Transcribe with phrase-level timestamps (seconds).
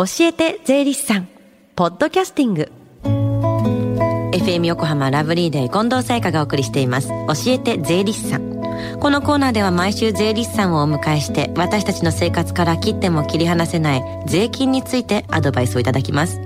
[0.00, 1.28] 教えて税理士さん。
[1.76, 2.72] ポッドキャスティング。
[4.32, 7.08] FM 横浜ラブリーデー近藤沙耶香がお送りしています。
[7.08, 8.98] 教えて税理士さん。
[8.98, 16.40] このコーナーでは毎週税理士さんをお迎えして私たちの生活から切っても切り離せない税金についてアドバイスをいただきます。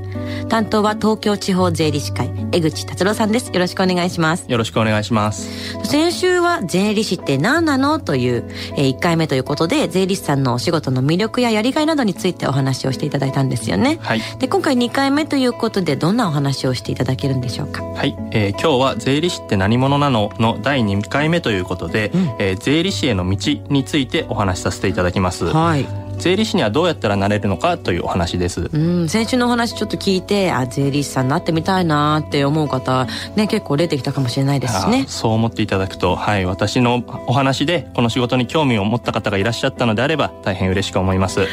[0.49, 3.51] 担当は東京地方税理士会江口達郎さんです。
[3.53, 4.45] よろしくお願いします。
[4.49, 5.75] よろしくお願いします。
[5.85, 7.99] 先週は税理士って何なの？
[7.99, 8.45] という、
[8.77, 13.99] えー、1回目ということで税理士さんのお仕事の魅力ややりがいなどについてお話をしていただいたんですよね。
[14.03, 14.21] はい。
[14.39, 17.83] で今回2回目ということでどんなお話をしていただけるんでしょうか？
[17.83, 20.33] はい、えー、今日は税理士って何者なの？
[20.39, 23.37] の第2回目ということで、うん、えー、税理士への道
[23.69, 25.47] についてお話しさせていただきます。
[25.47, 28.71] はい税理士にはどうやったらなれるのかというお話です。
[28.73, 33.07] うん先週のお話ちょっと聞いてあ税理士さんになってみたいなって思う方
[33.37, 35.05] ね結構出てきたかもしれないですしね。
[35.07, 41.49] そう思っていただくとはい私のお話でこの仕事に興味を持った方がいらっしゃったのであれば大変嬉しく思います、はい。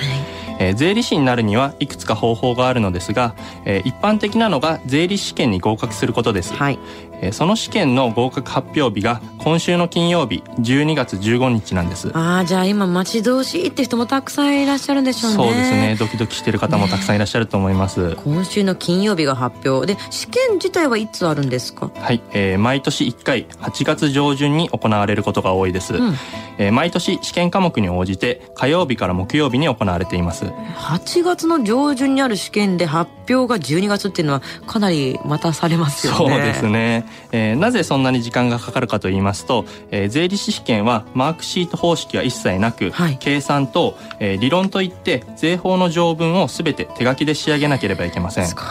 [0.62, 6.78] えー、税理士になるにはいくつか方法があるのですが、えー、一般的なのが税理士試験に合格することです、はい、
[7.11, 12.12] えー、その試験の合格発表日が今週の金曜日12月15日なんです。
[12.14, 15.38] ああじゃあ今待ち遠しいって人もたくさんいらっしゃるんでしょうね。
[15.38, 15.96] そうですね。
[16.00, 19.86] ドキドキしてる方もたくさんいらっしゃると思います、ね、今週の金曜日が発表。
[19.86, 21.92] で試験自体はいつあるんですか？
[21.94, 26.16] はい、えー、毎年1回8月上旬に行われることが多いです、うん、
[26.58, 30.46] えー、毎年試験科目に応じて火曜日から木曜日に行われています。
[30.46, 36.18] 8月の上旬にある試験で発表が12月っていうのはかなり待たされますよね。
[36.18, 48.48] そうですね、えー、なぜそんなに時間がかかるかと言いますと、えー、税理士試験はマークシート方式は一切なく、はい、計算と、えー、理論といって税法の条文を全て手書きで仕上げなければいけません。
[48.48, 48.66] すごい。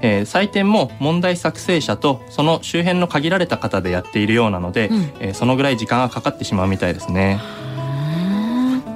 [0.00, 7.40] えー、採点も問題作成者とその周辺の限られた方でやっているようなので、うん、えー、そのぐらい時間がかかってしまうみたいですね。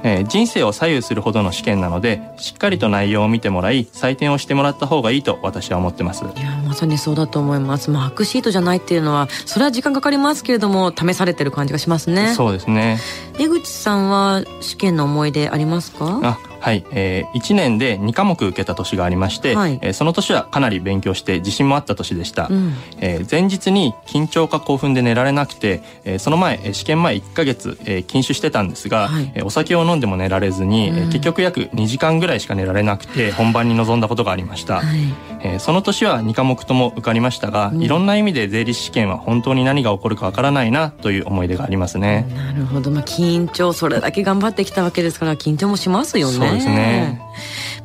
[0.03, 6.23] えー、人生を左右するほどの試験なのでしっかりと内容を見てもらい採点をしてもらった方がいいと私は思ってます。
[6.23, 7.89] いやまさにそうだと思います。
[7.89, 12.33] マークシートじゃないっていうのはそれは時間かかりますけれども試されてる感じがしますね。
[12.35, 12.99] そうですね。
[13.39, 16.19] 江口さんは試験の思い出ありますか？
[16.23, 34.97] あはい、えー、1年で2科目受けた年がありまして、はい、えー、その年はかなり勉強して自信もあった年でした、うん、えー、前日に緊張か興奮で寝られなくて、えー、その前試験前1か月、えー、禁酒してたんですが、はい、えー、お酒を飲んでも寝られずに、うん、えー、結局約2時間ぐらいしか寝られなくて本番に臨んだことがありました、はい、
[35.41, 42.25] えー、その年は2科目とも受かりましたが、うん、いろんな意味で税理士試験は本当に何が起こるかわからないなという思い出がありますね。
[42.35, 47.21] なるほど、まあ、緊張それだけ頑張ってきたわけですから緊張もしますよねそうですね。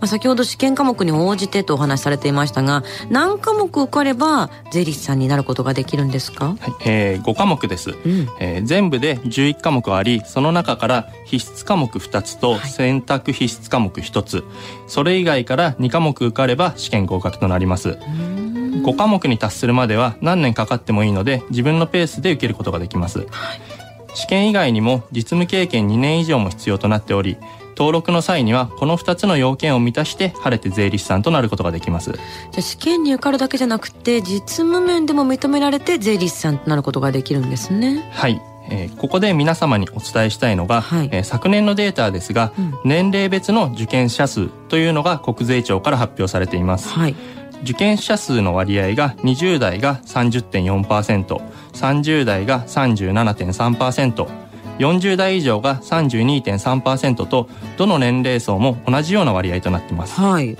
[0.00, 6.56] まあ、先ほど試験科目に応じてとお話しされていましたが何科目受かれば税理士さんになることができるんですか、はい。
[6.86, 14.44] えー、5科目です、うん、えー、全部で11科目ありその中から必須科目2つと選択必須科目1つ、はい、
[14.86, 17.98] それ以外から2科目受かれば試験合格となります。
[18.78, 23.28] 5科目に達するまでは何年かかってもいいので自分のペースで受けることができます、はい、
[24.14, 27.36] 試験以外にも実務経験2年以上も必要となっており
[27.78, 32.10] 登録の際にはこの2つの要件を満たして晴れて税理士さんとなることができます。
[32.10, 32.22] じゃ
[32.58, 38.10] あ試験に受かるだけじゃなくて実務面でも認められて税理士さんとなることができるんですね。
[38.12, 38.42] はい。
[38.70, 47.16] えー、ここで皆様にお伝えしたいのが、はい、えー、昨年のデータですが、うん、年齢別の受験者数というのが国税庁から発表されています、はい、
[47.62, 50.00] 受験者数の割合が20代が
[51.78, 60.56] 30.4%30 代が37.3% 40代以上が32.3%とどの年齢層も同じような割合となっています、はい、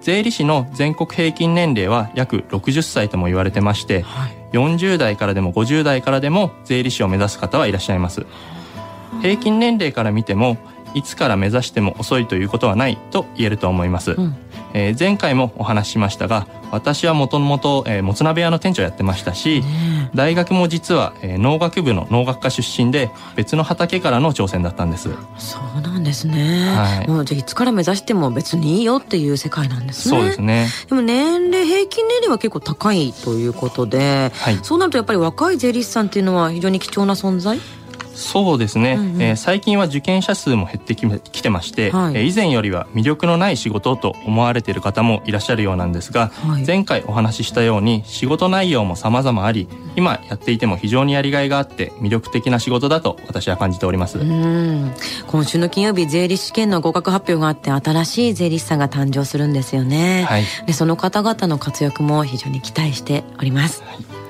[0.00, 8.26] 税理士の全国平均年齢は約60歳とも言われてまして、はい、40代からでも50代からでも税理士を目指す方はいらっしゃいます。
[9.22, 10.58] 平均年齢から見ても
[10.94, 14.36] いつから目指しても遅いということはないと言えると思います、うん。
[14.72, 25.10] えー、前回もお話ししましたが私はもともともつ鍋屋の店長やってましたし、ね、大学も実は、えー、農学部の農学科出身で別の畑からの挑戦だったんです。
[25.38, 30.16] そうなんですね、はい、もうじゃあいつから目指しても別にいいよっていう世界なんですね。
[30.18, 30.66] そうですね。
[30.88, 37.60] でも年齢平均年齢は結構高いということで、はい、そうなるとやっぱり若い税理士さんっていうのは非常に貴重な存在？
[38.14, 54.18] そうですね、うんうん、えー、最近は受験者数も減ってきてまして、はい、えー、以前よりは魅力のない仕事と思われている方もいらっしゃるようなんですが、はい、前回お話ししたように仕事内容も様々あり今やっていても非常にやりがいがあって魅力的な仕事だと私は感じております。
[55.26, 64.23] 今週の金曜日税理士試験の合格発表があって新しい税理士さんが誕生するんですよね、はい、でその方々の活躍も非常に期待しております、はい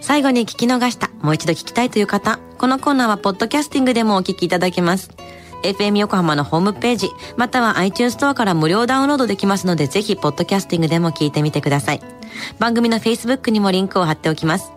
[0.00, 5.10] 最後に聞き逃した、もう一度聞きたいという方、このコーナーはポッドキャスティングでもお聞きいただけます。
[5.62, 12.00] FM 横浜のホームページ、または iTunes ストアから無料ダウンロードできますので、ぜひ、ポッドキャスティングでも聞いてみてください。
[12.58, 14.72] 番組の Facebook にもリンクを貼っておきます。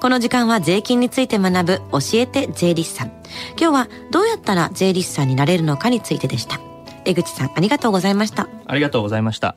[0.00, 3.08] この時間は税金について学ぶ教えて税理士さん。
[3.58, 6.60] 今日はどうやったら税理士さんになれるのかについてでした。
[7.04, 8.48] 江口さん、ありがとうございました。
[8.66, 9.56] ありがとうございました。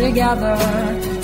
[0.00, 1.19] Together.